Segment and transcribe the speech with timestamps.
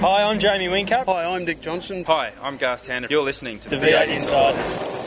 [0.00, 1.04] Hi, I'm Jamie Whincup.
[1.04, 2.04] Hi, I'm Dick Johnson.
[2.04, 3.06] Hi, I'm Garth Tanner.
[3.10, 5.00] You're listening to The V8 Insiders.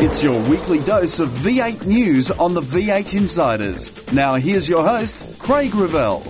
[0.00, 4.12] It's your weekly dose of V8 news on the V8 Insiders.
[4.12, 6.22] Now, here's your host, Craig Revell.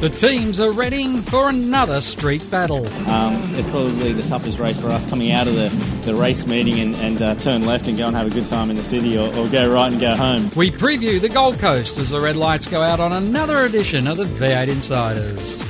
[0.00, 2.86] The teams are readying for another street battle.
[3.06, 5.68] Um, it's probably the toughest race for us coming out of the,
[6.06, 8.70] the race meeting and, and uh, turn left and go and have a good time
[8.70, 10.50] in the city or, or go right and go home.
[10.56, 14.16] We preview the Gold Coast as the red lights go out on another edition of
[14.16, 15.69] the V8 Insiders.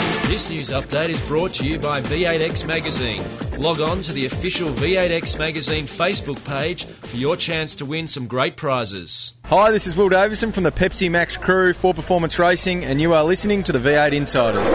[0.27, 3.21] This news update is brought to you by V8X Magazine.
[3.57, 8.27] Log on to the official V8X Magazine Facebook page for your chance to win some
[8.27, 9.33] great prizes.
[9.45, 13.13] Hi, this is Will Davison from the Pepsi Max crew for Performance Racing, and you
[13.13, 14.71] are listening to the V8 Insiders.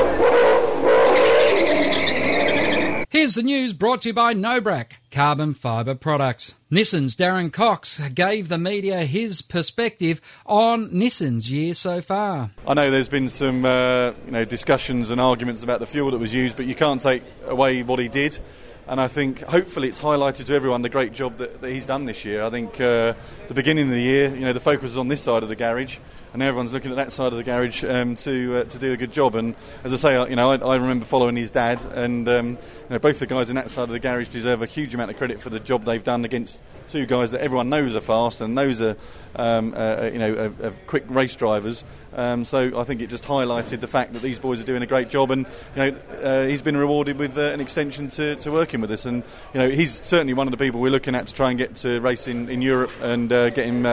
[3.16, 6.54] Here's the news brought to you by Nobrac, carbon fibre products.
[6.70, 12.50] Nissan's Darren Cox gave the media his perspective on Nissan's year so far.
[12.66, 16.18] I know there's been some uh, you know discussions and arguments about the fuel that
[16.18, 18.38] was used, but you can't take away what he did.
[18.86, 22.04] And I think hopefully it's highlighted to everyone the great job that, that he's done
[22.04, 22.42] this year.
[22.42, 23.14] I think uh,
[23.48, 25.56] the beginning of the year, you know, the focus was on this side of the
[25.56, 25.96] garage,
[26.32, 28.96] and everyone's looking at that side of the garage um, to uh, to do a
[28.96, 29.34] good job.
[29.34, 32.48] And as I say, I- you know, I, I remember following his dad, and um,
[32.50, 32.56] you
[32.90, 35.16] know, both the guys in that side of the garage deserve a huge amount of
[35.16, 38.54] credit for the job they've done against two guys that everyone knows are fast and
[38.54, 38.96] knows are
[39.34, 40.32] um, uh, you know
[40.62, 41.82] are, are quick race drivers.
[42.14, 44.86] Um, so I think it just highlighted the fact that these boys are doing a
[44.86, 48.50] great job, and you know uh, he's been rewarded with uh, an extension to, to
[48.50, 49.04] working with us.
[49.04, 49.22] And
[49.52, 51.76] you know he's certainly one of the people we're looking at to try and get
[51.76, 53.84] to race in, in Europe and uh, get him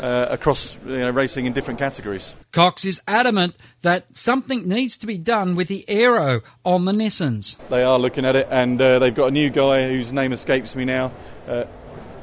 [0.00, 2.34] uh, across you know, racing in different categories.
[2.52, 7.56] Cox is adamant that something needs to be done with the aero on the Nissans.
[7.68, 10.74] They are looking at it, and uh, they've got a new guy whose name escapes
[10.74, 11.12] me now.
[11.46, 11.64] Uh,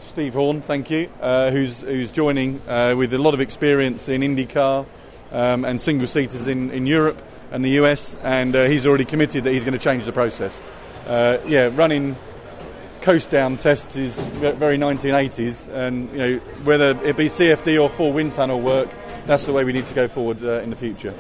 [0.02, 4.22] Steve Horne, thank you, uh, who's who's joining uh, with a lot of experience in
[4.22, 4.86] IndyCar
[5.32, 9.44] um, and single seaters in, in Europe and the US, and uh, he's already committed
[9.46, 10.60] that he's going to change the process.
[11.08, 12.16] Uh, yeah, running
[13.04, 18.14] coast down test is very 1980s, and you know whether it be CFD or full
[18.14, 18.90] wind tunnel work,
[19.26, 21.14] that's the way we need to go forward uh, in the future.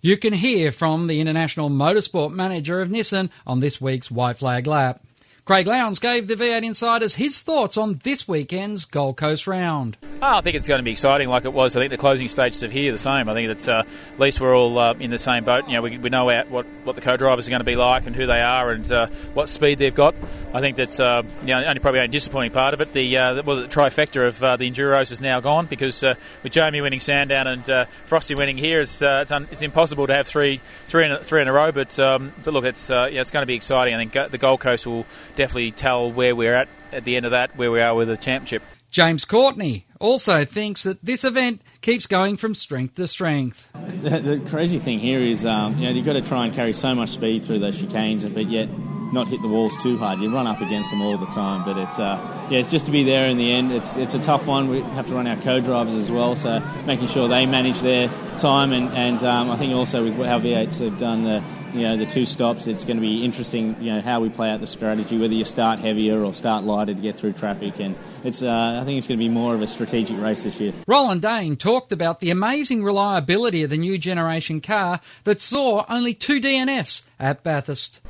[0.00, 4.66] You can hear from the International Motorsport Manager of Nissan on this week's White Flag
[4.66, 5.00] Lap.
[5.44, 9.98] Craig Lowndes gave the V8 Insiders his thoughts on this weekend's Gold Coast round.
[10.22, 11.76] Oh, I think it's going to be exciting like it was.
[11.76, 13.28] I think the closing stages of here are the same.
[13.28, 13.82] I think that uh,
[14.14, 15.68] at least we're all uh, in the same boat.
[15.68, 18.16] You know, we, we know what, what the co-drivers are going to be like and
[18.16, 20.14] who they are and uh, what speed they've got.
[20.54, 22.92] I think that uh, you know, only probably a disappointing part of it.
[22.92, 26.14] The uh, was it the trifecta of uh, the enduros is now gone because uh,
[26.44, 30.14] with Jamie winning Sandown and uh, Frosty winning here, it's it's, un- it's impossible to
[30.14, 31.72] have three three in a, three in a row.
[31.72, 33.94] But um, but look, it's yeah, it's going to be exciting.
[33.94, 35.04] I think the Gold Coast will
[35.36, 38.16] definitely tell where we're at at the end of that, where we are with the
[38.16, 38.62] championship.
[38.90, 43.68] James Courtney also thinks that this event keeps going from strength to strength.
[43.74, 46.72] The, the crazy thing here is, um, you know, you've got to try and carry
[46.72, 48.68] so much speed through those chicanes, but yet
[49.14, 50.18] not hit the walls too hard.
[50.18, 52.92] You run up against them all the time, but it's uh, yeah, it's just to
[52.92, 53.72] be there in the end.
[53.72, 54.68] It's it's a tough one.
[54.68, 58.08] We have to run our co-drivers as well, so making sure they manage their
[58.38, 61.42] time, and and um, I think also with how V8s have done the
[61.74, 63.76] you know the two stops, it's going to be interesting.
[63.80, 66.94] You know how we play out the strategy, whether you start heavier or start lighter
[66.94, 69.62] to get through traffic, and it's uh, I think it's going to be more of
[69.62, 70.72] a strategic race this year.
[70.86, 76.14] Roland Dane talked about the amazing reliability of the new generation car that saw only
[76.14, 78.00] two DNFs at Bathurst.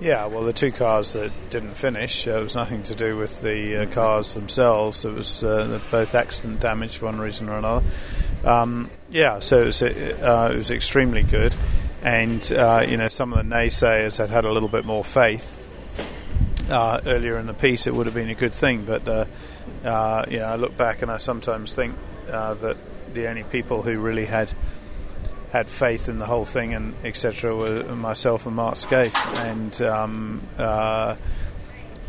[0.00, 3.42] Yeah, well, the two cars that didn't finish, uh, it was nothing to do with
[3.42, 5.04] the uh, cars themselves.
[5.04, 7.86] It was uh, both accident damage for one reason or another.
[8.44, 11.54] Um, yeah, so it was, uh, it was extremely good.
[12.02, 15.60] And, uh, you know, some of the naysayers had had a little bit more faith
[16.70, 18.84] uh, earlier in the piece, it would have been a good thing.
[18.84, 21.94] But, you I look back and I sometimes think
[22.26, 22.76] that
[23.14, 24.52] the only people who really had
[25.54, 27.54] had faith in the whole thing and etc.
[27.54, 29.14] were myself and Mark Skaife.
[29.44, 31.14] And um, uh,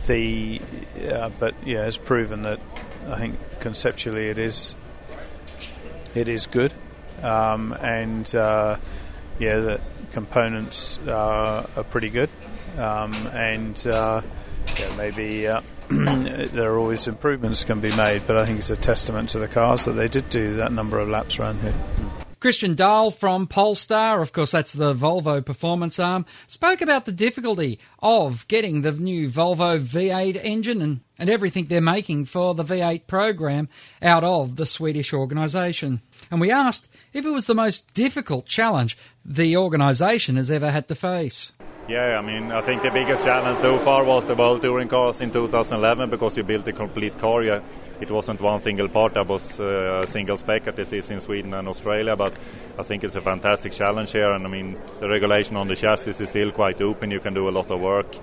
[0.08, 0.60] the
[1.08, 2.60] uh, but yeah, it's proven that
[3.08, 4.74] I think conceptually it is
[6.16, 6.74] it is good,
[7.22, 8.78] um, and uh,
[9.38, 9.82] yeah, the
[10.12, 12.32] components are pretty good,
[12.80, 14.24] um, and uh,
[14.80, 18.76] yeah, maybe uh, there are always improvements can be made, but I think it's a
[18.76, 21.76] testament to the cars that they did do that number of laps around here.
[22.46, 27.80] Christian Dahl from Polestar, of course, that's the Volvo performance arm, spoke about the difficulty
[28.04, 33.08] of getting the new Volvo V8 engine and, and everything they're making for the V8
[33.08, 33.68] program
[34.00, 36.02] out of the Swedish organisation.
[36.30, 38.96] And we asked if it was the most difficult challenge
[39.26, 41.52] the organisation has ever had to face.
[41.88, 45.20] Yeah, I mean, I think the biggest challenge so far was the World Touring Cars
[45.20, 47.42] in 2011 because you built a complete car.
[47.42, 47.62] Yeah,
[48.02, 51.54] it wasn't one single part that was uh, single spec as this is in Sweden
[51.54, 52.16] and Australia.
[52.16, 52.34] But
[52.78, 56.24] I think it's a fantastic challenge here, and I mean, the regulation on the chassis
[56.24, 57.12] is still quite open.
[57.12, 58.16] You can do a lot of work.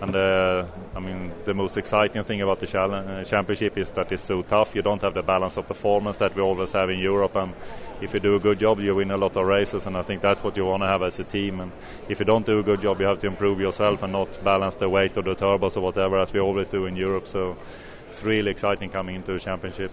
[0.00, 4.24] And uh, I mean, the most exciting thing about the uh, championship is that it's
[4.24, 4.74] so tough.
[4.74, 7.36] You don't have the balance of performance that we always have in Europe.
[7.36, 7.54] And
[8.02, 9.86] if you do a good job, you win a lot of races.
[9.86, 11.60] And I think that's what you want to have as a team.
[11.60, 11.72] And
[12.08, 14.74] if you don't do a good job, you have to improve yourself and not balance
[14.76, 17.26] the weight of the turbos or whatever, as we always do in Europe.
[17.26, 17.56] So
[18.14, 19.90] it's really exciting coming into the championship.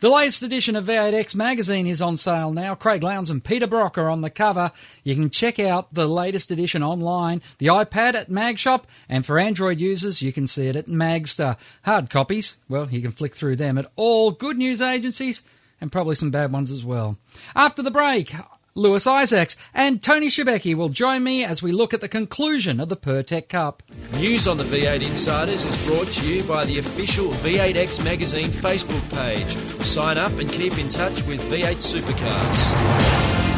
[0.00, 2.76] The latest edition of V8X magazine is on sale now.
[2.76, 4.70] Craig Lowndes and Peter Brock are on the cover.
[5.02, 9.80] You can check out the latest edition online, the iPad at Magshop, and for Android
[9.80, 11.56] users, you can see it at Magzter.
[11.82, 15.42] Hard copies, well, you can flick through them at all good news agencies
[15.80, 17.18] and probably some bad ones as well.
[17.56, 18.32] After the break,
[18.76, 22.88] Lewis Isaacs and Tony Shebeki will join me as we look at the conclusion of
[22.88, 23.84] the Pirtek Cup.
[24.14, 29.08] News on the V8 Insiders is brought to you by the official V8X Magazine Facebook
[29.14, 29.56] page.
[29.84, 33.53] Sign up and keep in touch with V8 Supercars.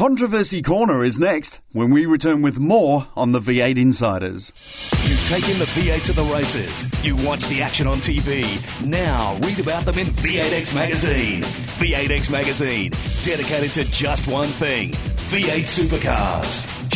[0.00, 4.50] Controversy Corner is next when we return with more on the V8 Insiders.
[5.04, 6.86] You've taken the V8 to the races.
[7.04, 8.46] You watch the action on TV.
[8.82, 11.42] Now read about them in V8X Magazine.
[11.42, 12.92] V8X Magazine,
[13.22, 16.79] dedicated to just one thing V8 Supercars.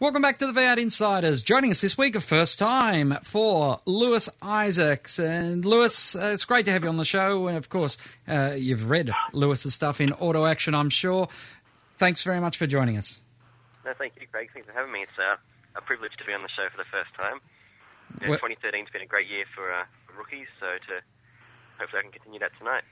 [0.00, 1.42] Welcome back to the V8 Insiders.
[1.42, 5.18] Joining us this week, a first time for Lewis Isaacs.
[5.18, 7.48] And Lewis, uh, it's great to have you on the show.
[7.48, 11.28] And of course, uh, you've read Lewis's stuff in Auto Action, I'm sure.
[11.98, 13.20] Thanks very much for joining us.
[13.84, 14.48] No, thank you, Craig.
[14.54, 15.00] Thanks for having me.
[15.02, 15.36] It's uh,
[15.76, 17.38] a privilege to be on the show for the first time.
[18.22, 21.02] You know, 2013's been a great year for, uh, for rookies, so to
[21.78, 22.84] hopefully I can continue that tonight.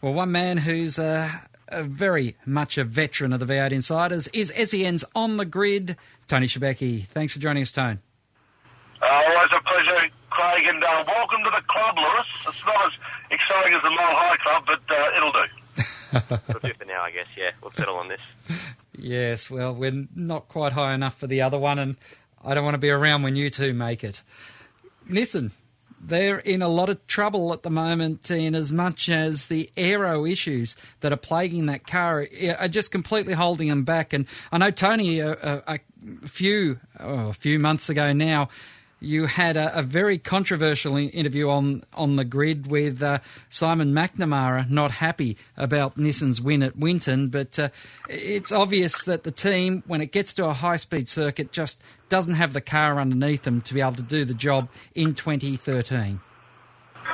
[0.00, 1.30] Well, one man who's uh,
[1.70, 5.96] a very much a veteran of the V8 Insiders is SEN's on the grid,
[6.28, 7.06] Tony Shebeki.
[7.06, 8.00] Thanks for joining us, Tone.
[9.02, 12.26] Uh, always a pleasure, Craig, and uh, welcome to the club, Lewis.
[12.48, 12.92] It's not as
[13.30, 15.44] exciting as the Mile High Club, but uh, it'll do.
[16.48, 17.26] We'll do for now, I guess.
[17.36, 18.20] Yeah, we'll settle on this.
[18.96, 21.96] Yes, well, we're not quite high enough for the other one, and
[22.44, 24.22] I don't want to be around when you two make it.
[25.08, 25.52] Listen,
[26.00, 30.24] they're in a lot of trouble at the moment, in as much as the aero
[30.24, 32.26] issues that are plaguing that car
[32.58, 34.12] are just completely holding them back.
[34.12, 38.48] And I know Tony, a, a, a few oh, a few months ago now.
[39.02, 44.68] You had a, a very controversial interview on, on the grid with uh, Simon McNamara
[44.68, 47.70] not happy about Nissan's win at Winton, but uh,
[48.10, 51.80] it's obvious that the team, when it gets to a high speed circuit, just
[52.10, 56.20] doesn't have the car underneath them to be able to do the job in 2013.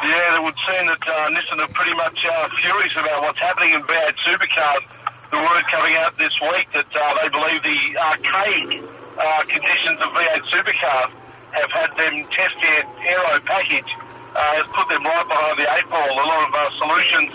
[0.03, 3.75] Yeah, it would seem that uh, Nissan are pretty much uh, furious about what's happening
[3.75, 4.83] in V8 Supercars.
[5.31, 8.83] The word coming out this week that uh, they believe the archaic
[9.19, 11.26] uh, conditions of V8 Supercars
[11.57, 13.89] have had them test their aero package,
[14.37, 16.05] uh, has put them right behind the eight ball.
[16.05, 17.31] A lot of uh, solutions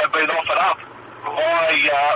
[0.00, 0.78] have been offered up
[1.24, 2.14] by uh,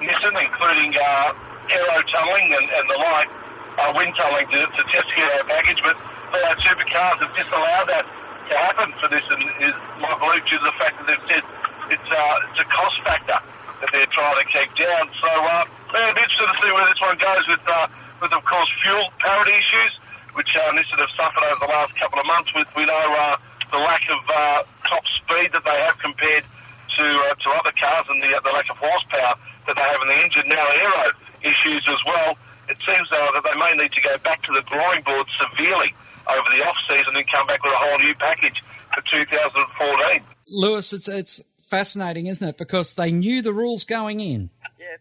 [0.00, 1.36] Nissan, including uh,
[1.68, 3.30] aero tunnelling and, and the like,
[3.76, 5.96] uh, wind tunnelling to, to test aero package, but
[6.32, 8.04] V8 Supercars have disallowed that
[8.48, 11.44] to happen for this, and is my belief due to the fact that they've said
[11.92, 13.40] it's, uh, it's a cost factor
[13.80, 15.08] that they're trying to keep down.
[15.20, 17.88] So, uh, yeah, I'm interested to see where this one goes with, uh,
[18.20, 19.92] with of course, fuel parity issues,
[20.38, 22.54] which uh, Nissan have suffered over the last couple of months.
[22.54, 23.36] With we know uh,
[23.74, 28.06] the lack of uh, top speed that they have compared to uh, to other cars,
[28.06, 29.34] and the, the lack of horsepower
[29.66, 30.46] that they have in the engine.
[30.46, 31.10] Now, aero
[31.42, 32.38] issues as well.
[32.70, 35.90] It seems uh, that they may need to go back to the drawing board severely
[36.30, 38.62] over the off season and come back with a whole new package
[38.94, 40.22] for 2014.
[40.48, 42.58] Lewis, it's, it's fascinating, isn't it?
[42.58, 44.50] Because they knew the rules going in.
[44.78, 44.96] Yeah,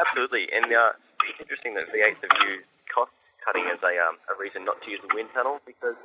[0.00, 0.48] absolutely.
[0.52, 0.92] And uh,
[1.28, 2.79] it's interesting that V8s have used cost
[3.44, 5.96] cutting as a, um, a reason not to use the wind tunnel because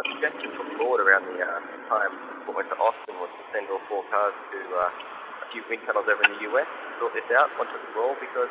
[0.00, 1.60] a suggestion put Ford around the uh,
[1.92, 2.12] time
[2.48, 5.84] we went to Austin was to send all four cars to uh, a few wind
[5.84, 8.50] tunnels over in the US to sort this out once and for all because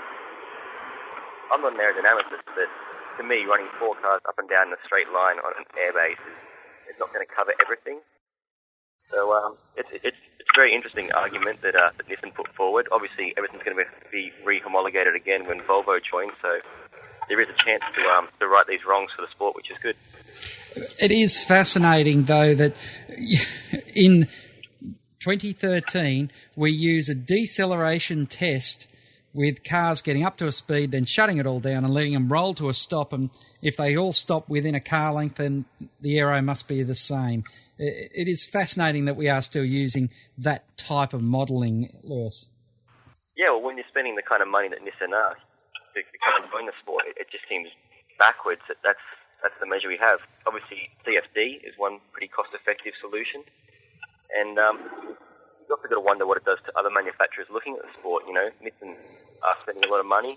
[1.49, 2.69] I'm not an aerodynamicist, but
[3.17, 6.21] to me, running four cars up and down in a straight line on an airbase
[6.21, 6.39] is,
[6.93, 7.99] is not going to cover everything.
[9.09, 12.87] So um, it's, it's, it's a very interesting argument that, uh, that Nissan put forward.
[12.93, 16.61] Obviously, everything's going to be re-homologated again when Volvo joins, so
[17.29, 19.77] there is a chance to, um, to right these wrongs for the sport, which is
[19.81, 19.95] good.
[20.99, 22.75] It is fascinating, though, that
[23.95, 24.27] in
[25.19, 28.87] 2013 we use a deceleration test
[29.33, 32.31] with cars getting up to a speed, then shutting it all down and letting them
[32.31, 33.13] roll to a stop.
[33.13, 33.29] And
[33.61, 35.65] if they all stop within a car length, then
[36.01, 37.43] the aero must be the same.
[37.77, 40.09] It is fascinating that we are still using
[40.39, 42.49] that type of modelling, Lewis.
[43.37, 45.37] Yeah, well, when you're spending the kind of money that Nissan are
[45.99, 47.67] to, to come and the sport, it, it just seems
[48.15, 49.03] backwards that that's
[49.43, 50.19] that's the measure we have.
[50.47, 53.43] Obviously, CFD is one pretty cost-effective solution,
[54.35, 54.83] and um,
[55.63, 58.27] you've also got to wonder what it does to other manufacturers looking at the sport.
[58.27, 58.99] You know, Nissan
[59.43, 60.35] are spending a lot of money,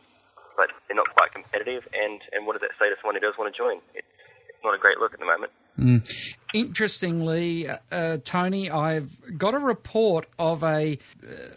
[0.54, 3.35] but they're not quite competitive, and, and what does that say to someone who does
[3.35, 3.83] want to join?
[3.99, 4.07] It's
[4.64, 5.52] not a great look at the moment.
[5.78, 6.35] Mm.
[6.52, 10.99] Interestingly, uh, Tony, I've got a report of a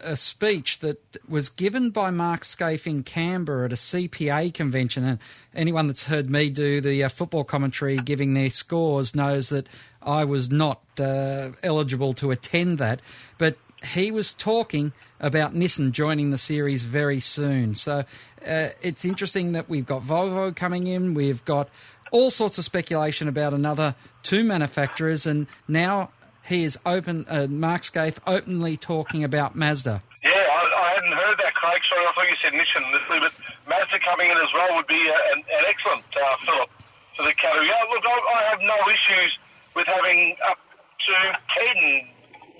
[0.02, 0.98] a speech that
[1.28, 5.04] was given by Mark Skaife in Canberra at a CPA convention.
[5.04, 5.18] And
[5.54, 9.68] anyone that's heard me do the uh, football commentary giving their scores knows that
[10.00, 13.00] I was not uh, eligible to attend that.
[13.36, 17.74] But he was talking about Nissan joining the series very soon.
[17.74, 18.04] So
[18.46, 21.68] uh, it's interesting that we've got Volvo coming in, we've got
[22.10, 26.10] all sorts of speculation about another two manufacturers, and now
[26.44, 27.26] he is open.
[27.28, 30.02] Uh, Mark Skaife openly talking about Mazda.
[30.22, 31.82] Yeah, I, I hadn't heard that, Craig.
[31.88, 32.84] Sorry, I thought you said Nissan,
[33.20, 33.34] but
[33.68, 36.70] Mazda coming in as well would be uh, an, an excellent uh, fillip
[37.16, 37.66] for the category.
[37.66, 39.38] Yeah, look, I, I have no issues
[39.74, 41.14] with having up to
[41.54, 42.08] ten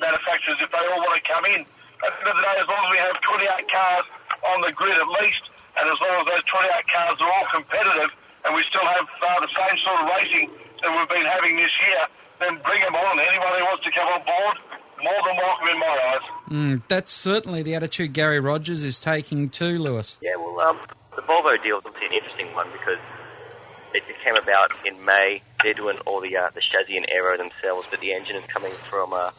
[0.01, 1.65] manufacturers if they all want to come in.
[2.05, 4.05] At the end of the day, as long as we have 28 cars
[4.53, 5.43] on the grid at least,
[5.81, 8.11] and as long as those 28 cars are all competitive,
[8.47, 10.51] and we still have uh, the same sort of racing
[10.83, 12.03] that we've been having this year,
[12.39, 13.19] then bring them on.
[13.19, 14.57] Anyone who wants to come on board,
[15.03, 16.27] more than welcome in my eyes.
[16.49, 20.19] Mm, that's certainly the attitude Garry Rogers is taking too, Lewis.
[20.23, 20.79] Yeah, well, um,
[21.17, 23.03] the Volvo deal is obviously an interesting one because
[23.95, 25.43] it came about in May.
[25.63, 28.73] They're doing all the uh, the chassis and aero themselves, but the engine is coming
[28.89, 29.31] from uh,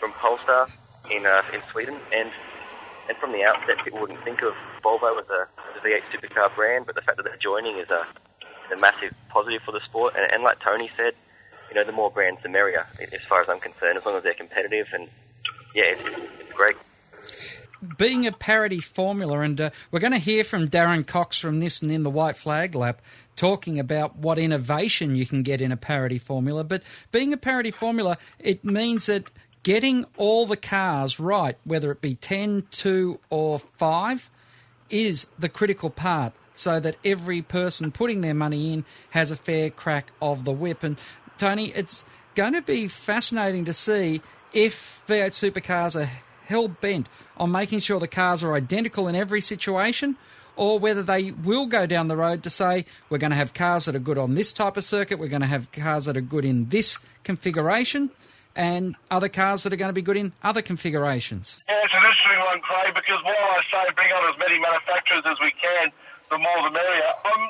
[0.00, 0.68] from Polestar
[1.10, 2.30] in uh, in Sweden, and
[3.08, 6.54] and from the outset, people wouldn't think of Volvo as a, as a V8 supercar
[6.54, 8.06] brand, but the fact that they're joining is a,
[8.72, 10.14] a massive positive for the sport.
[10.16, 11.14] And, and like Tony said,
[11.68, 14.22] you know, the more brands, the merrier, as far as I'm concerned, as long as
[14.22, 14.88] they're competitive.
[14.92, 15.08] And
[15.74, 16.02] yeah, it's,
[16.40, 16.76] it's great.
[17.98, 21.92] Being a parity formula, and uh, we're going to hear from Darren Cox from Nissan
[21.92, 23.02] in the White Flag Lap
[23.36, 26.64] talking about what innovation you can get in a parity formula.
[26.64, 29.30] But being a parity formula, it means that
[29.64, 34.30] getting all the cars right, whether it be 10, 2, or 5,
[34.90, 39.68] is the critical part so that every person putting their money in has a fair
[39.68, 40.82] crack of the whip.
[40.82, 40.96] And
[41.36, 46.08] Tony, it's going to be fascinating to see if V8 supercars are
[46.44, 50.16] hell bent on making sure the cars are identical in every situation.
[50.56, 53.86] Or whether they will go down the road to say, we're going to have cars
[53.86, 56.20] that are good on this type of circuit, we're going to have cars that are
[56.20, 58.10] good in this configuration,
[58.54, 61.58] and other cars that are going to be good in other configurations.
[61.68, 65.24] Yeah, it's an interesting one, Craig, because while I say bring on as many manufacturers
[65.26, 65.90] as we can,
[66.30, 67.42] the more the merrier, I'm,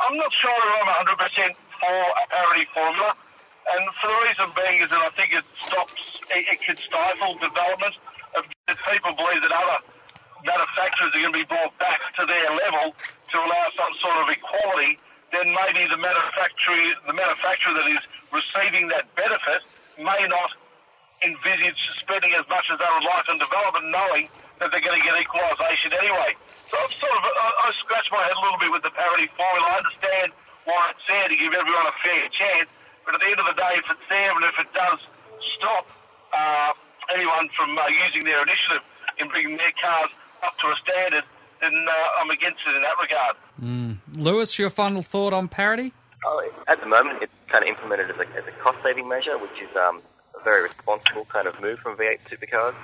[0.00, 3.14] I'm not sure that I'm 100% for a parity formula.
[3.66, 7.34] And for the reason being is that I think it stops, it, it could stifle
[7.42, 7.94] development.
[8.68, 9.78] If people believe that other
[10.46, 14.26] manufacturers are going to be brought back to their level to allow some sort of
[14.30, 14.98] equality,
[15.34, 19.66] then maybe the manufacturer, the manufacturer that is receiving that benefit
[19.98, 20.50] may not
[21.24, 25.04] envisage spending as much as they would like on development, knowing that they're going to
[25.04, 26.32] get equalisation anyway.
[26.68, 29.28] So I'm sort of, I, I scratch my head a little bit with the parity
[29.36, 29.66] formula.
[29.68, 30.32] I understand
[30.64, 32.68] why it's there to give everyone a fair chance,
[33.04, 34.98] but at the end of the day, if it's there and if it does
[35.56, 35.86] stop
[36.34, 36.72] uh,
[37.14, 38.82] anyone from uh, using their initiative
[39.18, 40.10] in bringing their cars
[40.42, 41.24] up to a standard,
[41.60, 43.34] then uh, I'm against it in that regard.
[43.62, 43.98] Mm.
[44.16, 45.92] Lewis, your final thought on parity?
[46.24, 49.56] Oh, at the moment, it's kind of implemented as a, as a cost-saving measure, which
[49.62, 50.02] is um,
[50.38, 52.74] a very responsible kind of move from V8 supercars.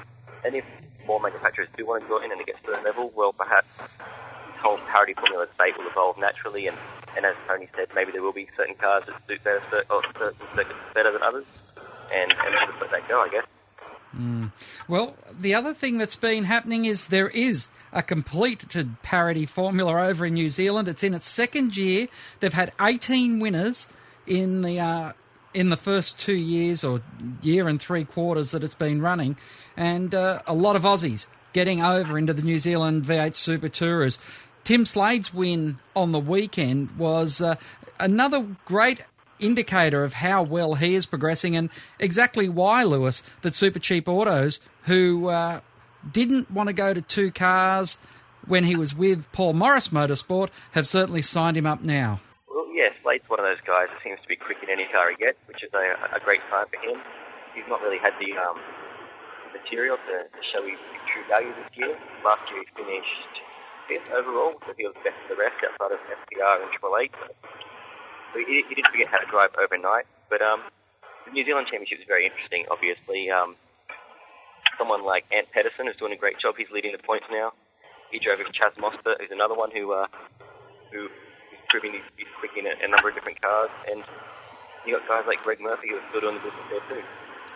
[0.44, 0.64] And if
[1.06, 3.90] more manufacturers do want to join and it gets to a level, well, perhaps this
[4.60, 6.66] whole parity formula debate will evolve naturally.
[6.66, 6.76] And,
[7.16, 10.46] and as Tony said, maybe there will be certain cars that suit better, or certain
[10.54, 11.44] circuits better than others.
[12.12, 13.46] And, and we'll just let that go, I guess.
[14.16, 14.52] Mm.
[14.88, 20.26] Well, the other thing that's been happening is there is a completed parity formula over
[20.26, 20.88] in New Zealand.
[20.88, 22.08] It's in its second year.
[22.40, 23.88] They've had 18 winners
[24.26, 25.12] in the uh,
[25.54, 27.00] in the first two years or
[27.42, 29.36] year and three quarters that it's been running,
[29.76, 34.18] and uh, a lot of Aussies getting over into the New Zealand V8 Super Tourers.
[34.64, 37.56] Tim Slade's win on the weekend was uh,
[37.98, 39.02] another great
[39.38, 41.68] indicator of how well he is progressing and
[41.98, 45.60] exactly why, Lewis, that Super Cheap Autos, who uh,
[46.10, 47.98] didn't want to go to two cars
[48.46, 52.20] when he was with Paul Morris Motorsport, have certainly signed him up now.
[52.82, 55.14] Yeah, Slade's one of those guys that seems to be quick in any car he
[55.14, 56.98] gets, which is a, a great sign for him.
[57.54, 58.58] He's not really had the um,
[59.54, 61.94] material to, to show his true value this year.
[62.26, 63.34] Last year he finished
[63.86, 67.14] fifth overall, so he was best of the rest outside of SPR and Triple Eight.
[68.34, 70.10] So he, he didn't forget how to drive overnight.
[70.26, 70.66] But um,
[71.22, 73.30] the New Zealand Championship is very interesting, obviously.
[73.30, 73.54] Um,
[74.74, 76.58] someone like Ant Pedersen is doing a great job.
[76.58, 77.54] He's leading the points now.
[78.10, 80.10] He drove with Chaz Mostert, who's another one who uh,
[80.90, 81.06] who
[81.72, 83.70] proving he's, he's quick in a, a number of different cars.
[83.90, 84.04] And
[84.86, 87.04] you got guys like Greg Murphy who are still doing the business there too.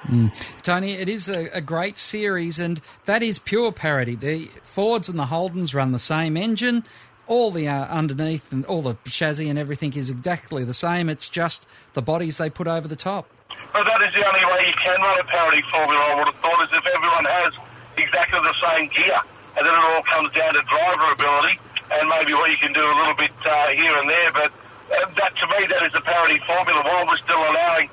[0.09, 0.63] Mm.
[0.63, 4.15] Tony, it is a, a, great series, and that is pure parity.
[4.15, 6.85] The Fords and the Holdens run the same engine.
[7.27, 11.09] All the uh, underneath and all the chassis and everything is exactly the same.
[11.09, 13.29] It's just the bodies they put over the top.
[13.73, 16.37] But that is the only way you can run a parity formula, I would have
[16.37, 17.53] thought, is if everyone has
[17.97, 19.19] exactly the same gear.
[19.57, 21.59] And then it all comes down to driver ability
[21.91, 24.33] and maybe what you can do a little bit uh, here and there.
[24.33, 24.51] But
[24.91, 26.83] uh, that to me, that is the parity formula.
[26.83, 27.91] While we're still allowing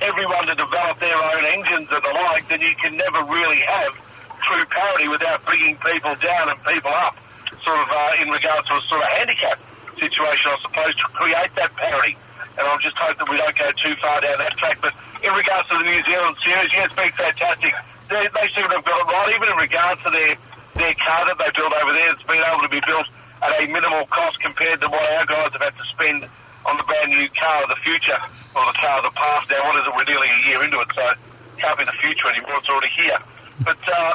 [0.00, 3.94] everyone to develop their own engines and the like, then you can never really have
[4.42, 7.16] true parity without bringing people down and people up,
[7.62, 9.58] sort of uh, in regards to a sort of handicap
[9.96, 12.18] situation, I suppose, to create that parity.
[12.58, 14.82] And I'll just hope that we don't go too far down that track.
[14.82, 14.92] But
[15.24, 17.72] in regards to the New Zealand series, yeah, it's been fantastic.
[18.10, 20.36] They, they seem to have got it right, even in regards to their,
[20.76, 22.12] their car that they built over there.
[22.12, 23.08] It's been able to be built
[23.42, 26.24] at a minimal cost compared to what our guys have had to spend
[26.64, 28.18] on the brand new car of the future,
[28.54, 29.66] or the car of the past now.
[29.66, 29.92] What is it?
[29.94, 31.18] We're nearly a year into it, so it
[31.58, 32.62] can't be the future anymore.
[32.62, 33.18] It's already here.
[33.66, 34.14] But, uh,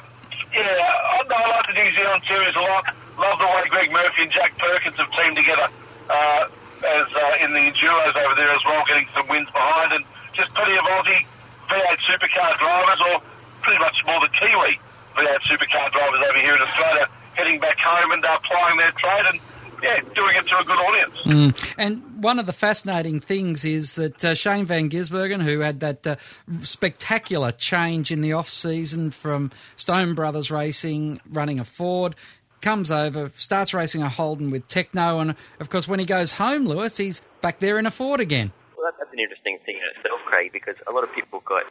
[0.55, 2.87] yeah, I, I like the New Zealand series a lot.
[3.19, 5.67] Love the way Greg Murphy and Jack Perkins have teamed together
[6.07, 6.47] uh,
[6.87, 9.91] as uh, in the Enduros over there as well, getting some wins behind.
[9.91, 11.25] And just plenty of Aussie
[11.67, 13.15] V8 supercar drivers, or
[13.59, 14.79] pretty much more the Kiwi
[15.17, 19.25] V8 supercar drivers over here in Australia, heading back home and uh, plying their trade.
[19.31, 19.39] And
[19.83, 21.15] yeah, doing it to a good audience.
[21.23, 21.75] Mm.
[21.77, 26.07] And one of the fascinating things is that uh, Shane Van Gisbergen, who had that
[26.07, 26.15] uh,
[26.63, 32.15] spectacular change in the off season from Stone Brothers Racing, running a Ford,
[32.61, 36.65] comes over, starts racing a Holden with Tekno, and of course, when he goes home,
[36.65, 38.51] Lewis, he's back there in a Ford again.
[38.75, 41.63] Well, that's an interesting thing in itself, Craig, because a lot of people got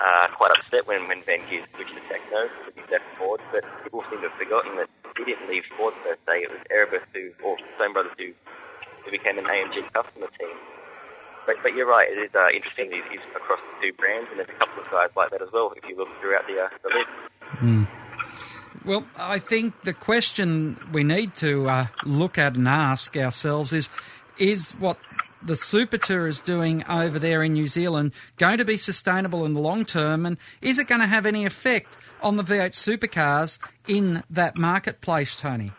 [0.00, 3.62] uh, quite upset when, when Van Gies switched to Tekno to be left Ford, but
[3.82, 6.46] people seem to have forgotten that he didn't leave Ford per se.
[6.46, 8.34] It was Erebus who, or Stone Brothers who,
[9.04, 10.56] who became an AMG customer team.
[11.46, 14.38] But, but you're right, it is uh, interesting that he's across the two brands, and
[14.40, 16.68] there's a couple of guys like that as well if you look throughout the, uh,
[16.82, 17.12] the list.
[17.60, 17.86] Mm.
[18.84, 23.88] Well, I think the question we need to uh, look at and ask ourselves is
[24.36, 24.98] is what
[25.44, 29.52] the Super Tour is doing over there in New Zealand going to be sustainable in
[29.52, 30.24] the long term?
[30.24, 35.36] And is it going to have any effect on the V8 supercars in that marketplace,
[35.36, 35.72] Tony?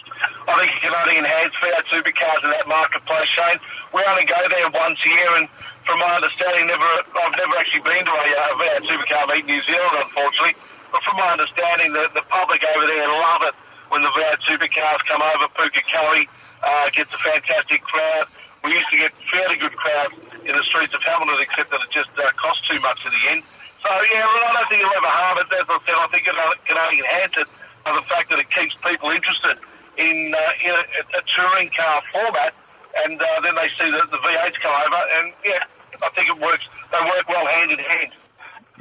[0.45, 3.59] I think it can only enhance V8 supercars in that marketplace, Shane.
[3.93, 5.49] We only go there once a year, and
[5.89, 9.57] from my understanding, never I've never actually been to a uh, V8 supercar meet in
[9.57, 10.53] New Zealand, unfortunately.
[10.93, 13.55] But from my understanding, the, the public over there love it
[13.89, 15.49] when the V8 supercars come over.
[15.89, 16.29] Kelly
[16.61, 18.27] uh, gets a fantastic crowd.
[18.65, 21.91] We used to get fairly good crowds in the streets of Hamilton, except that it
[21.93, 23.41] just uh, cost too much in the end.
[23.85, 25.45] So, yeah, well, I don't think it'll ever harm it.
[25.53, 26.33] As I said, I think it
[26.65, 27.45] can only enhance it
[27.85, 29.61] by the fact that it keeps people interested
[30.01, 32.57] in, uh, in a, a touring car format,
[33.05, 35.61] and uh, then they see the, the V8s come over, and, yeah,
[36.01, 36.65] I think it works.
[36.89, 38.17] They work well hand in hand.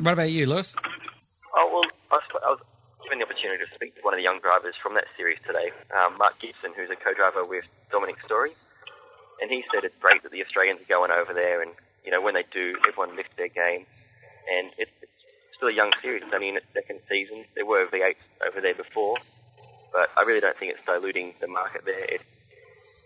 [0.00, 0.72] What about you, Lewis?
[1.52, 2.60] Oh, well, I was, I was
[3.04, 5.76] given the opportunity to speak to one of the young drivers from that series today,
[5.92, 8.56] um, Mark Gibson, who's a co-driver with Dominic Storey
[9.40, 11.72] and he said it's great that the Australians are going over there, and
[12.04, 13.86] you know when they do, everyone lifts their game,
[14.50, 15.12] and it's, it's
[15.56, 16.22] still a young series.
[16.22, 17.44] It's only in its second season.
[17.54, 19.16] There were V8s over there before,
[19.92, 22.04] but I really don't think it's diluting the market there.
[22.04, 22.24] It's,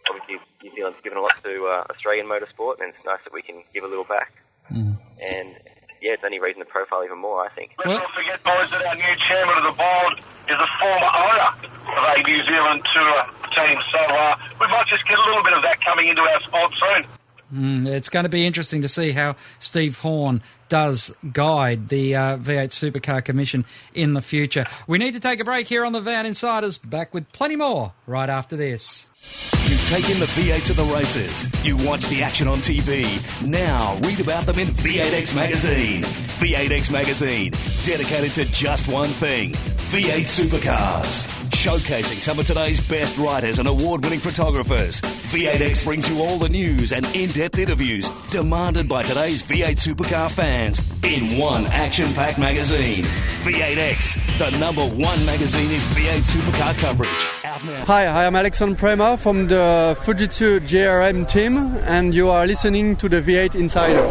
[0.08, 3.42] obviously, New Zealand's given a lot to uh, Australian motorsport, and it's nice that we
[3.42, 4.32] can give a little back.
[4.70, 4.98] Mm.
[5.30, 5.56] And
[6.00, 7.72] yeah, it's only raising the profile even more, I think.
[7.78, 10.12] Let's not forget, boys, that our new chairman of the board
[10.48, 11.50] is a former owner
[11.96, 13.78] of a New Zealand Tour team.
[13.92, 16.72] So uh, we might just get a little bit of that coming into our sport
[16.78, 17.04] soon.
[17.52, 22.36] Mm, it's going to be interesting to see how Steve Horne does guide the uh,
[22.36, 24.66] V8 Supercar Commission in the future.
[24.86, 26.78] We need to take a break here on the V8 Insiders.
[26.78, 29.08] Back with plenty more right after this.
[29.66, 31.46] You've taken the V8 to the races.
[31.64, 33.04] You watch the action on TV.
[33.46, 36.02] Now read about them in V8X Magazine.
[36.02, 37.52] V8X Magazine,
[37.84, 41.37] dedicated to just one thing V8 supercars.
[41.58, 46.48] Showcasing some of today's best writers and award winning photographers, V8X brings you all the
[46.48, 52.38] news and in depth interviews demanded by today's V8 supercar fans in one action packed
[52.38, 53.02] magazine.
[53.42, 57.44] V8X, the number one magazine in V8 supercar coverage.
[57.44, 57.84] Out now.
[57.86, 63.08] Hi, I am Alexandre Prémat from the Fujitsu GRM team, and you are listening to
[63.08, 64.06] the V8 Insider.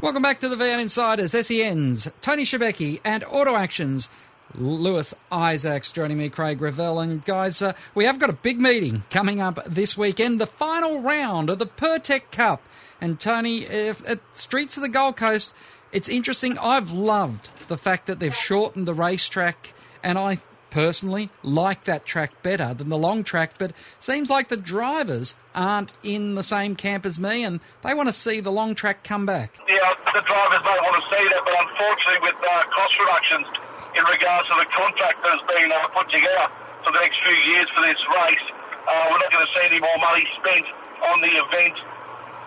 [0.00, 4.08] Welcome back to the V8 Insiders, SENs, Tony Shebeki, and Auto Actions.
[4.56, 7.00] Lewis Isaacs joining me, Craig Revell.
[7.00, 11.00] And guys, uh, we have got a big meeting coming up this weekend, the final
[11.00, 12.62] round of the Pirtek Cup.
[13.00, 15.54] And Tony, if, at Streets of the Gold Coast,
[15.92, 16.58] it's interesting.
[16.58, 20.40] I've loved the fact that they've shortened the racetrack, and I
[20.70, 25.92] personally like that track better than the long track, but seems like the drivers aren't
[26.02, 29.24] in the same camp as me and they want to see the long track come
[29.24, 29.56] back.
[29.68, 33.46] Yeah, the drivers don't want to see that, but unfortunately, with uh, cost reductions
[33.94, 36.46] in regards to the contract that's been uh, put together
[36.82, 38.46] for the next few years for this race,
[38.84, 40.66] uh, we're not going to see any more money spent
[41.14, 41.76] on the event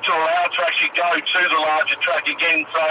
[0.06, 2.68] to allow it to actually go to the larger track again.
[2.70, 2.84] So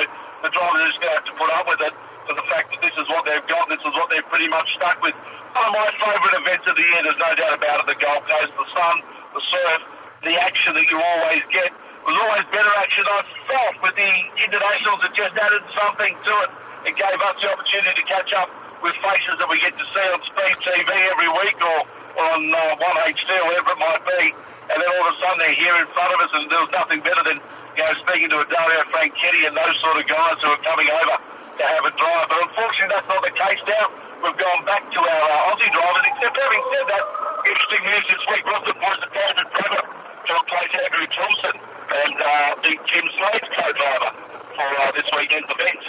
[0.43, 1.95] the drivers are just going to have to put up with it
[2.27, 4.67] for the fact that this is what they've got, this is what they're pretty much
[4.75, 5.15] stuck with.
[5.55, 8.25] One of my favourite events of the year, there's no doubt about it, the Gold
[8.27, 8.97] Coast, the sun,
[9.33, 9.81] the surf,
[10.27, 11.71] the action that you always get.
[11.71, 16.33] It was always better action, I felt, with the internationals that just added something to
[16.45, 16.51] it.
[16.87, 18.47] It gave us the opportunity to catch up
[18.79, 21.79] with faces that we get to see on Speed TV every week or,
[22.15, 24.23] or on uh, 1HD or whatever it might be.
[24.71, 26.71] And then all of a sudden they're here in front of us and there was
[26.71, 27.39] nothing better than
[27.75, 30.87] you know, speaking to a Dario Franchitti and those sort of guys who are coming
[30.87, 32.27] over to have a drive.
[32.31, 33.87] But unfortunately, that's not the case now.
[34.23, 37.05] We've gone back to our uh, Aussie drivers, except having said that,
[37.51, 42.51] interesting news this week the boys at David Brabham to replace Andrew Thompson and uh,
[42.63, 44.13] the Tim Slade's co-driver
[44.57, 45.83] for uh, this weekend's event.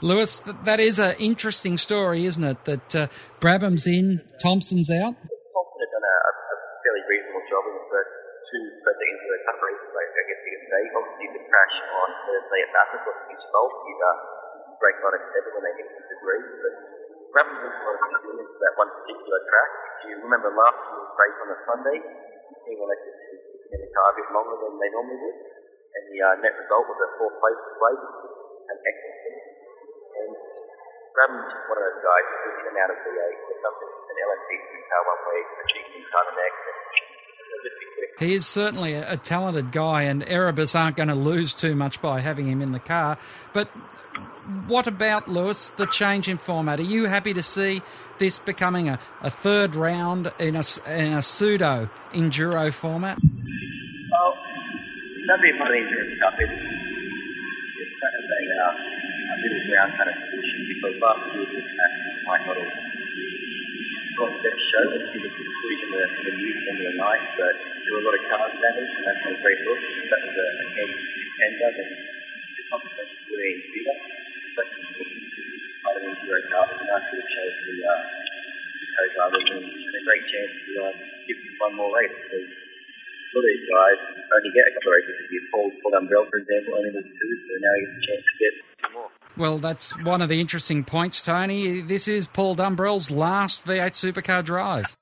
[0.00, 2.64] Lewis, th- that is an interesting story, isn't it?
[2.64, 3.06] That uh,
[3.40, 5.14] Brabham's in, Thompson's out.
[5.16, 8.12] Thompson had done a, a fairly reasonable job in the first
[8.46, 10.80] two into the cup races, I guess you can say.
[10.96, 13.72] Obviously, the crash on Thursday at Bathurst wasn't his fault.
[13.86, 14.12] He'd uh,
[14.80, 16.44] break on at when they hit the debris.
[16.62, 16.74] But
[17.34, 19.70] Brabham was a lot of that one particular track.
[19.76, 21.98] If you remember last year's race on the Sunday,
[22.64, 23.26] he elected to
[23.60, 25.38] extend the car a bit longer than they normally would.
[25.96, 29.55] And the uh, net result was a fourth place display, an excellent finish.
[30.16, 35.02] And one of those guys who's in and out of V8 something, an LMP2 car
[35.08, 36.60] one week, a GT car the next.
[37.46, 38.10] He'll just be quick.
[38.18, 42.20] He is certainly a, talented guy, and Erebus aren't going to lose too much by
[42.20, 43.18] having him in the car.
[43.52, 43.68] But
[44.66, 45.70] what about Lewis?
[45.70, 46.80] The change in format.
[46.80, 47.82] Are you happy to see
[48.18, 53.18] this becoming a, a third round in a in a pseudo enduro format?
[53.20, 54.32] Well,
[55.28, 56.34] that'd be one of the endurance stuff.
[56.38, 58.95] It's, it's kind of a, uh,
[59.36, 62.72] a ground kind of solution because last year the not have
[64.16, 64.82] got best show.
[64.88, 68.00] Let's see the footage in the, in the news and the night, but there were
[68.00, 69.80] a lot of cars damaged and that's not very good.
[70.08, 71.90] That was a, a heavy contender and
[72.56, 73.96] the consequences were in bigger.
[74.56, 78.86] But part of the enduro car, it's a nice little show for the, uh, the
[78.96, 80.92] co-drivers and, and a great chance to uh,
[81.28, 84.00] give them one more race because a of these guys
[84.32, 85.44] only get a couple of races a year.
[85.52, 88.34] Paul, Paul Dumbrell, for example, only was two, so now he gets a chance to
[88.40, 88.65] get.
[89.36, 91.82] Well, that's one of the interesting points, Tony.
[91.82, 94.96] This is Paul Dumbrell's last V8 supercar drive.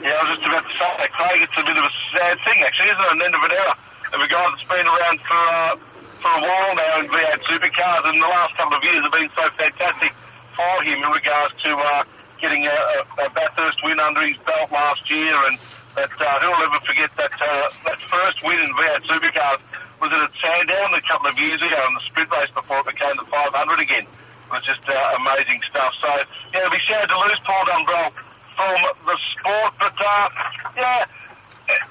[0.00, 1.42] Yeah, I was just about to say that, Craig.
[1.44, 3.12] It's a bit of a sad thing, actually, isn't it?
[3.12, 3.76] An end of an era
[4.12, 5.76] of a guy that's been around for uh,
[6.24, 9.30] for a while now in V8 supercars, and the last couple of years have been
[9.36, 10.12] so fantastic
[10.56, 12.04] for him in regards to uh,
[12.40, 12.72] getting a,
[13.20, 15.58] a, a Bathurst win under his belt last year, and
[15.96, 19.60] that uh, who'll ever forget that uh, that first win in V8 supercars
[20.02, 22.90] was it at Sandown a couple of years ago in the sprint race before it
[22.90, 24.02] became the 500 again.
[24.02, 25.94] It was just uh, amazing stuff.
[26.02, 26.10] So,
[26.50, 28.10] yeah, it'll be sad to lose Paul Dumbrell
[28.58, 30.26] from the sport, but uh,
[30.74, 31.06] yeah,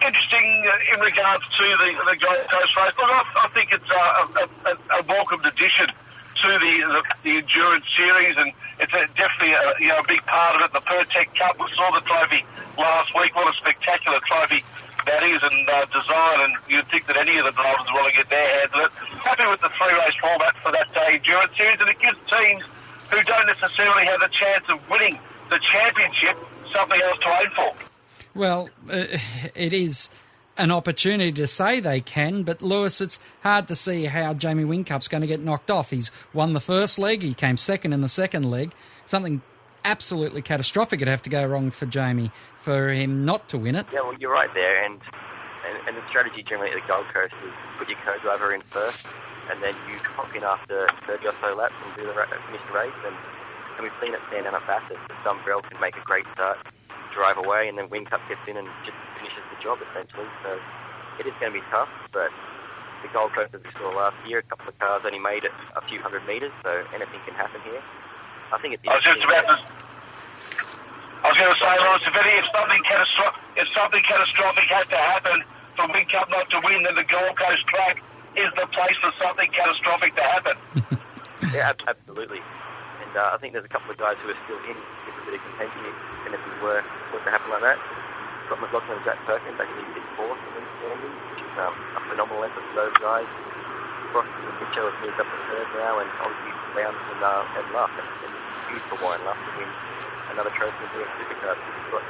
[0.03, 2.95] interesting uh, in regards to the, the Gold Coast race.
[2.99, 7.33] Look, I, I think it's uh, a, a, a welcomed addition to the, the, the
[7.39, 8.51] endurance series, and
[8.83, 10.75] it's a, definitely a, you know, a big part of it.
[10.75, 12.43] The Pirtek Cup, we saw the trophy
[12.75, 13.31] last week.
[13.39, 14.67] What a spectacular trophy
[15.07, 16.37] is, and uh, design.
[16.45, 18.91] And you'd think that any of the drivers want to get their hands on it.
[19.21, 22.63] Happy with the three race format for that uh, endurance series, and it gives teams
[23.09, 26.37] who don't necessarily have a chance of winning the championship
[26.73, 27.73] something else to aim for.
[28.33, 29.17] Well, uh,
[29.55, 30.09] it is
[30.57, 35.07] an opportunity to say they can, but Lewis, it's hard to see how Jamie Whincup's
[35.07, 35.89] going to get knocked off.
[35.89, 38.73] He's won the first leg, he came second in the second leg.
[39.05, 39.41] Something
[39.83, 43.85] absolutely catastrophic would have to go wrong for Jamie for him not to win it.
[43.91, 45.01] Yeah, well, you're right there, and,
[45.67, 49.05] and, and the strategy generally at the Gold Coast is put your co-driver in first,
[49.49, 52.61] and then you hop in after 30 or so laps and do the ra- finish
[52.69, 52.93] the race.
[53.05, 53.15] And
[53.77, 56.59] And we've seen it Sandown at Bathurst that Dumbrell can make a great start,
[57.13, 60.29] drive away, and then Whincup gets in and just finishes the job essentially.
[60.45, 60.59] So
[61.19, 62.29] it is going to be tough, but
[63.01, 65.51] the Gold Coast, as we saw last year, a couple of cars only made it
[65.75, 67.81] a few hundred metres, so anything can happen here.
[68.53, 69.80] I think it's I was just about to.
[71.41, 75.41] Say, Lewis, if, any, if something catastrophic, if something catastrophic had to happen
[75.73, 77.97] for Whincup not to win, then the Gold Coast track
[78.37, 80.55] is the place for something catastrophic to happen.
[81.49, 82.45] yeah, absolutely.
[83.01, 85.23] And uh, I think there's a couple of guys who are still in with a
[85.25, 87.81] bit of contention and if anything were, were to happen like that.
[88.45, 92.45] Got McLaughlin and Jack Perkins actually did fourth in standing, which is um, a phenomenal
[92.45, 93.25] effort for those guys.
[94.13, 97.65] Frosty and Mitchell have moved up to third now, and obviously Lowndes and, uh, and
[97.73, 97.91] Luff.
[97.97, 98.40] And, and
[98.71, 99.67] huge for Warren Luff to win
[100.31, 101.59] another trophy in the Supercars.
[101.59, 102.03] He's got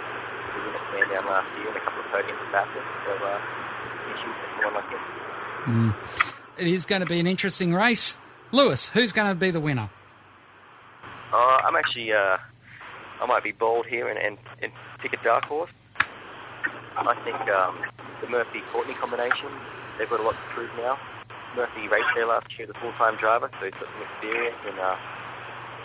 [0.54, 3.41] the win at Sandown last year and a couple of podiums at Bathurst, so uh,
[4.06, 5.02] huge for someone like him.
[5.65, 5.95] Mm.
[6.58, 8.17] It is going to be an interesting race.
[8.52, 9.89] Lewis, who's going to be the winner?
[11.34, 12.38] Uh, I'm actually, uh,
[13.21, 15.71] I might be bold here and, and, and pick a dark horse.
[16.97, 17.78] I think um,
[18.19, 19.47] the Murphy-Courtney combination,
[19.97, 21.00] they've got a lot to prove now.
[21.56, 24.95] Murphy raced there last year the full-time driver, so he's got some experience and uh,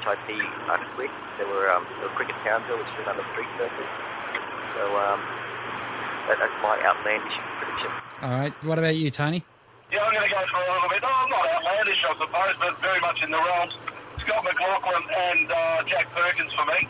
[0.07, 0.41] which I see
[0.71, 1.11] are quick.
[1.39, 3.91] They were, um, they were quick at Townsville, which is another street circuit.
[4.79, 5.21] So um,
[6.31, 7.91] that, that's my outlandish prediction.
[8.23, 8.53] All right.
[8.63, 9.43] What about you, Tony?
[9.91, 11.03] Yeah, I'm going to go for a little bit.
[11.03, 13.75] Oh, not outlandish, I suppose, but very much in the realms.
[14.23, 16.89] Scott McLaughlin and uh, Jack Perkins for me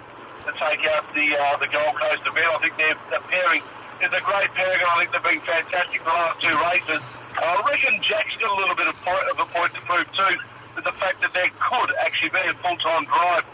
[0.49, 2.49] to take out the uh, the Gold Coast event.
[2.49, 3.61] I think their the pairing
[4.01, 7.01] is a great pairing, I think they've been fantastic the last two races.
[7.37, 10.37] I reckon Jack's got a little bit of, point, of a point to prove too,
[10.77, 13.45] with the fact that there could actually be a full-time drive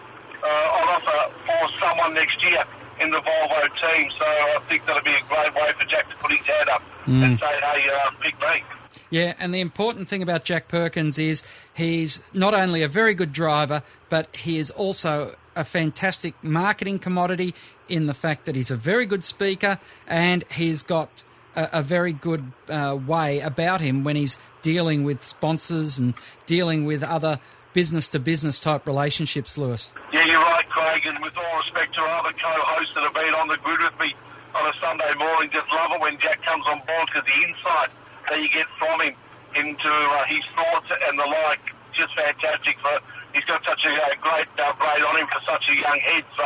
[0.42, 2.62] uh, on offer for someone next year
[3.00, 4.11] in the Volvo team.
[4.18, 6.82] So I think that'll be a great way for Jack to put his hand up
[7.06, 7.20] Mm.
[7.20, 8.62] and say, hey, uh, pick me.
[9.11, 11.42] Yeah, and the important thing about Jack Perkins is
[11.74, 17.56] he's not only a very good driver, but he is also a fantastic marketing commodity
[17.88, 21.24] in the fact that he's a very good speaker and he's got
[21.56, 26.14] a, a very good uh, way about him when he's dealing with sponsors and
[26.46, 27.40] dealing with other
[27.72, 29.92] business to business type relationships, Lewis.
[30.12, 33.48] Yeah, you're right, Craig, and with all respect to other co-hosts that have been on
[33.48, 34.14] the grid with me
[34.54, 37.90] on a Sunday morning, just love it when Jack comes on board because the insight
[38.28, 39.14] that you get from him
[39.56, 41.60] into uh, his thoughts and the like,
[41.96, 42.76] just fantastic.
[42.80, 43.00] For
[43.32, 46.44] He's got such a uh, great uh, on him for such a young head, so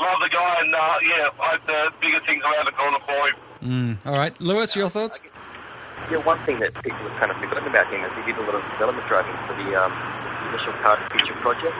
[0.00, 3.36] love the guy, and uh, yeah, hope the bigger things around the corner for him.
[3.62, 4.04] Mm.
[4.04, 5.20] All right, Lewis, your thoughts?
[6.10, 8.44] Yeah, one thing that people have kind of forgotten about him is he did a
[8.44, 9.92] lot of development driving for the um,
[10.50, 11.76] initial car to future project.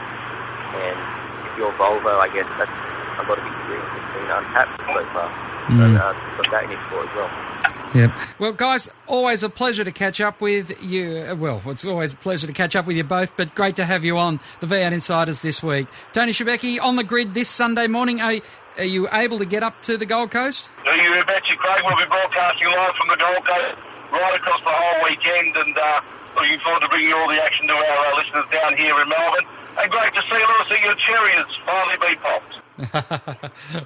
[0.79, 0.97] And
[1.45, 2.71] if you're Volvo, I guess that's
[3.19, 5.27] a lot of experience that's been untapped so far.
[5.67, 5.77] Mm.
[5.77, 7.53] So uh, got that in his sport as well.
[7.93, 8.11] Yep.
[8.39, 11.25] Well, guys, always a pleasure to catch up with you.
[11.29, 13.85] Uh, Well, it's always a pleasure to catch up with you both, but great to
[13.85, 15.87] have you on the V8 Insiders this week.
[16.11, 18.19] Tony Shebeki on the grid this Sunday morning.
[18.19, 18.33] Are,
[18.77, 20.69] are you able to get up to the Gold Coast?
[20.83, 21.81] Do you bet you, Craig?
[21.83, 23.77] We'll be broadcasting live from the Gold Coast
[24.11, 26.01] right across the whole weekend, and uh,
[26.35, 29.45] looking forward to bringing all the action to our uh, listeners down here in Melbourne.
[29.77, 32.53] And great to see Lewis that your cherry has finally been popped.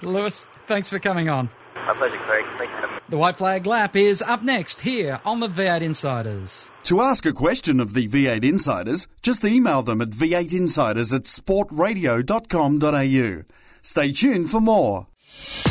[0.04, 1.50] Lewis, thanks for coming on.
[1.76, 2.46] My pleasure, Craig.
[2.58, 3.02] Thanks for having me.
[3.10, 6.70] The White Flag Lap is up next here on the V8 Insiders.
[6.84, 13.44] To ask a question of the V8 Insiders, just email them at v8insiders at sportradio.com.au.
[13.88, 15.08] Stay tuned for more.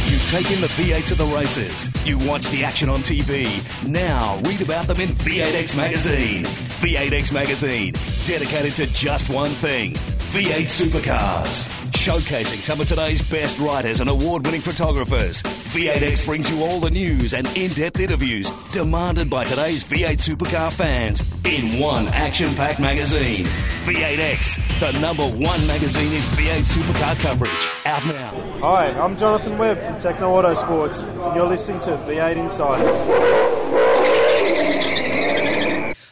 [0.06, 1.90] You've taken the V8 to the races.
[2.06, 3.46] You watch the action on TV.
[3.86, 6.44] Now read about them in V8X Magazine.
[6.44, 7.92] V8X Magazine,
[8.24, 9.92] dedicated to just one thing
[10.32, 11.85] V8 supercars.
[12.06, 15.42] Showcasing some of today's best writers and award winning photographers.
[15.42, 20.72] V8X brings you all the news and in depth interviews demanded by today's V8 supercar
[20.72, 23.44] fans in one action packed magazine.
[23.86, 27.50] V8X, the number one magazine in V8 supercar coverage.
[27.84, 28.60] Out now.
[28.60, 33.55] Hi, I'm Jonathan Webb from Tekno Autosports, and you're listening to V8 Insiders.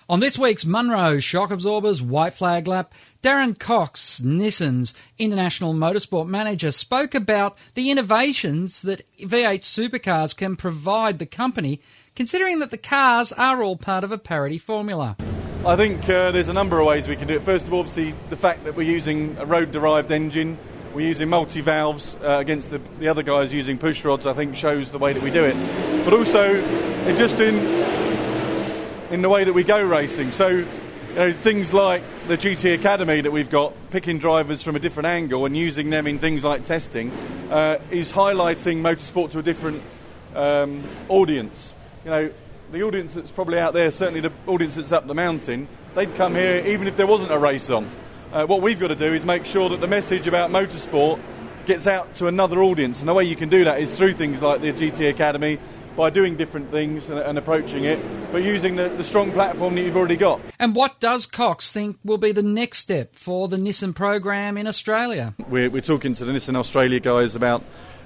[0.06, 6.72] On this week's Monroe Shock Absorbers White Flag Lap, Darren Cox, Nissan's International Motorsport Manager,
[6.72, 11.80] spoke about the innovations that V8 supercars can provide the company,
[12.14, 15.16] considering that the cars are all part of a parity formula.
[15.64, 17.42] I think uh, there's a number of ways we can do it.
[17.42, 20.58] First of all, obviously, the fact that we're using a road derived engine,
[20.92, 24.54] we're using multi valves uh, against the, the other guys using push rods, I think
[24.54, 25.56] shows the way that we do it.
[26.04, 26.56] But also,
[27.06, 27.56] it just in,
[29.14, 30.32] in the way that we go racing.
[30.32, 30.66] So, you
[31.14, 35.46] know, things like the GT Academy that we've got, picking drivers from a different angle
[35.46, 37.12] and using them in things like testing,
[37.48, 39.84] uh, is highlighting motorsport to a different
[40.34, 41.72] um, audience.
[42.04, 42.30] You know,
[42.72, 46.34] the audience that's probably out there, certainly the audience that's up the mountain, they'd come
[46.34, 47.88] here even if there wasn't a race on.
[48.32, 51.20] Uh, what we've got to do is make sure that the message about motorsport
[51.66, 54.42] gets out to another audience, and the way you can do that is through things
[54.42, 55.60] like the GT Academy,
[55.96, 57.98] by doing different things and, and approaching it,
[58.32, 60.40] but using the, the strong platform that you've already got.
[60.58, 64.66] And what does Cox think will be the next step for the Nissan program in
[64.66, 65.34] Australia?
[65.48, 67.62] We're, we're talking to the Nissan Australia guys about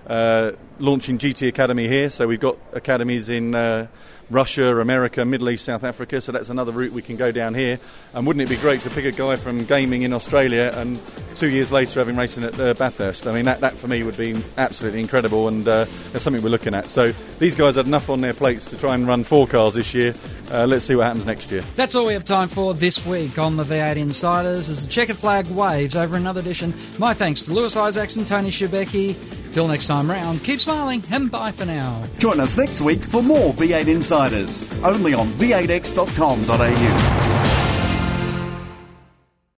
[0.06, 2.10] uh, launching GT Academy here.
[2.10, 3.88] So we've got academies in uh,
[4.30, 6.20] Russia, America, Middle East, South Africa.
[6.20, 7.78] So that's another route we can go down here.
[8.14, 11.00] And wouldn't it be great to pick a guy from gaming in Australia and
[11.36, 13.26] two years later having racing at uh, Bathurst?
[13.26, 16.48] I mean, that, that for me would be absolutely incredible, and uh, that's something we're
[16.48, 16.86] looking at.
[16.86, 19.94] So these guys had enough on their plates to try and run four cars this
[19.94, 20.14] year.
[20.50, 21.62] Uh, let's see what happens next year.
[21.76, 25.16] That's all we have time for this week on the V8 Insiders as the checkered
[25.16, 26.72] flag waves over another edition.
[26.98, 29.38] My thanks to Lewis Isaacs and Tony Shebeki.
[29.52, 32.04] Till next time round, keep smiling and bye for now.
[32.18, 33.88] Join us next week for more V8
[34.18, 37.67] Insiders, only on v8x.com.au.